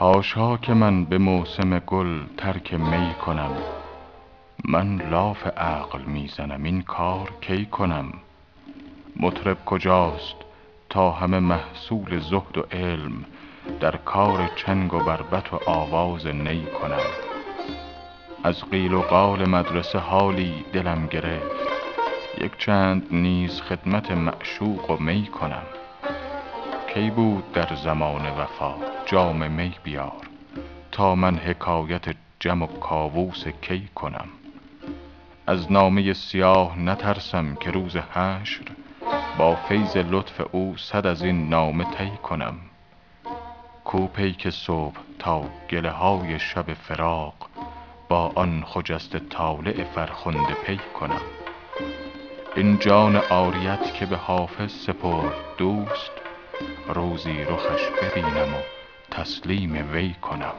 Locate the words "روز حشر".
37.70-38.62